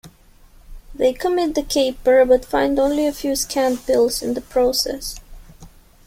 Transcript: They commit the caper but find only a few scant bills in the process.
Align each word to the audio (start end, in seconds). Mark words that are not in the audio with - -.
They 0.95 1.13
commit 1.13 1.53
the 1.53 1.61
caper 1.61 2.25
but 2.25 2.43
find 2.43 2.79
only 2.79 3.05
a 3.05 3.13
few 3.13 3.35
scant 3.35 3.85
bills 3.85 4.23
in 4.23 4.33
the 4.33 4.41
process. 4.41 5.19